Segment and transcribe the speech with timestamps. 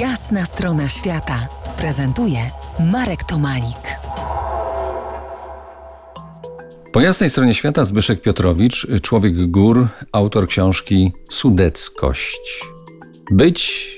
[0.00, 1.48] Jasna strona świata
[1.78, 2.38] prezentuje
[2.92, 3.98] Marek Tomalik.
[6.92, 12.64] Po jasnej stronie świata Zbyszek Piotrowicz, człowiek gór, autor książki Sudeckość.
[13.30, 13.90] Być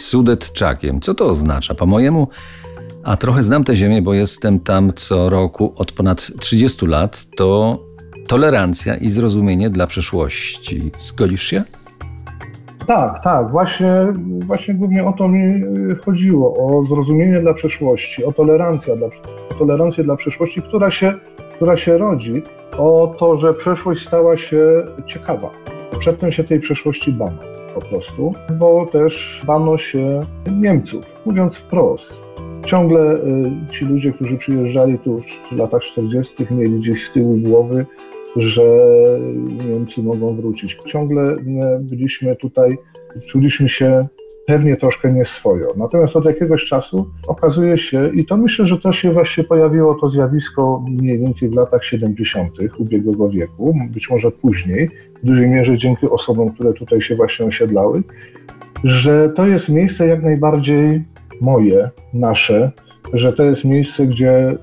[0.00, 1.00] Sudetczakiem.
[1.00, 1.74] Co to oznacza?
[1.74, 2.28] Po mojemu,
[3.02, 7.78] a trochę znam tę ziemię, bo jestem tam co roku od ponad 30 lat, to
[8.26, 10.90] tolerancja i zrozumienie dla przeszłości.
[10.98, 11.64] Zgodzisz się?
[12.86, 13.50] Tak, tak.
[13.50, 14.12] Właśnie,
[14.46, 15.62] właśnie głównie o to mi
[16.04, 16.54] chodziło.
[16.56, 19.06] O zrozumienie dla przeszłości, o tolerancję dla,
[19.50, 21.14] o tolerancję dla przeszłości, która się,
[21.54, 22.42] która się rodzi,
[22.78, 25.50] o to, że przeszłość stała się ciekawa.
[25.98, 27.38] Przedtem się tej przeszłości bano
[27.74, 30.20] po prostu, bo też bano się
[30.52, 32.12] Niemców, mówiąc wprost.
[32.66, 33.20] Ciągle y,
[33.72, 35.18] ci ludzie, którzy przyjeżdżali tu
[35.52, 37.86] w latach 40., mieli gdzieś z tyłu głowy,
[38.36, 38.62] że
[39.68, 40.78] Niemcy mogą wrócić.
[40.86, 41.38] Ciągle y,
[41.80, 42.78] byliśmy tutaj,
[43.26, 44.06] czuliśmy się
[44.46, 45.68] pewnie troszkę nieswojo.
[45.76, 50.10] Natomiast od jakiegoś czasu okazuje się, i to myślę, że to się właśnie pojawiło to
[50.10, 52.50] zjawisko mniej więcej w latach 70.
[52.78, 54.90] ubiegłego wieku, być może później,
[55.22, 58.02] w dużej mierze dzięki osobom, które tutaj się właśnie osiedlały,
[58.84, 61.04] że to jest miejsce jak najbardziej
[61.40, 62.72] moje, nasze,
[63.12, 64.56] że to jest miejsce, gdzie y,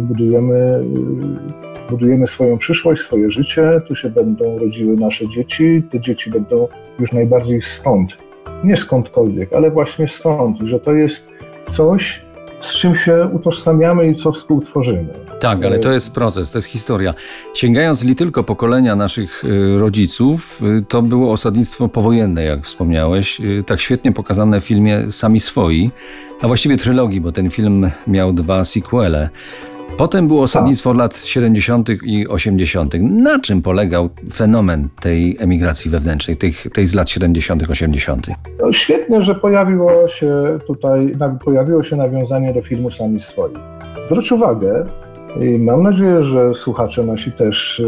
[0.00, 6.30] budujemy, y, budujemy swoją przyszłość, swoje życie, tu się będą rodziły nasze dzieci, te dzieci
[6.30, 6.68] będą
[6.98, 8.10] już najbardziej stąd,
[8.64, 11.22] nie skądkolwiek, ale właśnie stąd, że to jest
[11.72, 12.20] coś,
[12.60, 15.08] z czym się utożsamiamy i co współtworzymy.
[15.40, 17.14] Tak, ale to jest proces, to jest historia.
[17.54, 23.64] Sięgając li tylko pokolenia naszych y, rodziców, y, to było osadnictwo powojenne, jak wspomniałeś, y,
[23.66, 25.90] tak świetnie pokazane w filmie Sami Swoi,
[26.40, 29.28] a właściwie trylogii, bo ten film miał dwa sequele.
[29.96, 31.88] Potem było osadnictwo lat 70.
[32.04, 32.94] i 80.
[33.00, 38.26] Na czym polegał fenomen tej emigracji wewnętrznej, tych, tej z lat 70., 80.?
[38.60, 43.52] No, świetnie, że pojawiło się tutaj, pojawiło się nawiązanie do filmu Sami Swoi.
[44.06, 44.86] Zwróć uwagę,
[45.40, 47.82] i mam nadzieję, że słuchacze nasi też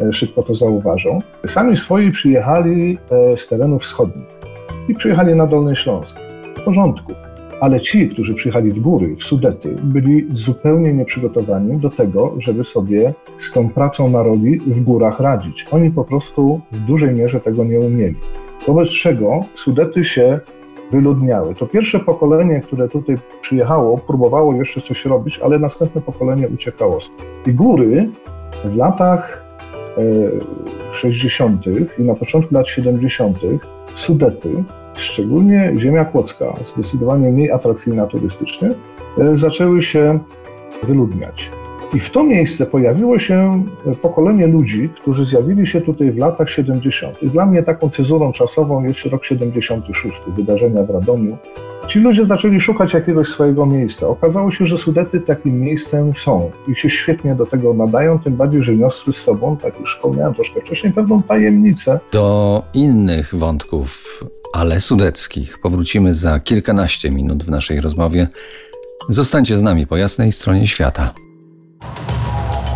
[0.00, 1.18] e, szybko to zauważą.
[1.48, 4.26] Sami swoi przyjechali e, z terenów wschodnich
[4.88, 6.16] i przyjechali na Dolny Śląsk.
[6.56, 7.12] W porządku.
[7.60, 13.12] Ale ci, którzy przyjechali w góry, w Sudety, byli zupełnie nieprzygotowani do tego, żeby sobie
[13.38, 15.66] z tą pracą na roli w górach radzić.
[15.70, 18.16] Oni po prostu w dużej mierze tego nie umieli.
[18.66, 20.40] Wobec czego Sudety się
[20.90, 21.54] wyludniały.
[21.54, 26.98] To pierwsze pokolenie, które tutaj przyjechało, próbowało jeszcze coś robić, ale następne pokolenie uciekało.
[27.46, 28.08] I góry
[28.64, 29.44] w latach
[30.92, 31.66] 60.
[31.66, 31.70] E,
[32.02, 33.38] i na początku lat 70.
[33.96, 34.64] Sudety,
[34.96, 38.70] szczególnie ziemia kłodzka, zdecydowanie mniej atrakcyjna turystycznie,
[39.18, 40.18] e, zaczęły się
[40.82, 41.50] wyludniać.
[41.94, 43.64] I w to miejsce pojawiło się
[44.02, 47.16] pokolenie ludzi, którzy zjawili się tutaj w latach 70.
[47.22, 51.36] Dla mnie taką cezurą czasową jest rok 76, wydarzenia w Radomiu.
[51.88, 54.08] Ci ludzie zaczęli szukać jakiegoś swojego miejsca.
[54.08, 58.62] Okazało się, że Sudety takim miejscem są i się świetnie do tego nadają, tym bardziej,
[58.62, 62.00] że niosły z sobą, tak już wspomniałem troszkę wcześniej, pewną tajemnicę.
[62.12, 64.20] Do innych wątków,
[64.52, 68.28] ale sudeckich, powrócimy za kilkanaście minut w naszej rozmowie.
[69.08, 71.23] Zostańcie z nami po jasnej stronie świata.